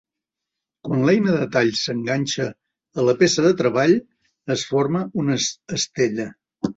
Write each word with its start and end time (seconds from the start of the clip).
Quan 0.87 1.01
l'eina 1.09 1.33
de 1.41 1.49
tall 1.55 1.67
s'enganxa 1.79 2.47
a 3.01 3.05
la 3.09 3.15
peça 3.19 3.45
de 3.47 3.51
treball, 3.59 3.93
es 4.57 4.65
forma 4.71 5.03
una 5.25 5.37
estella. 5.81 6.27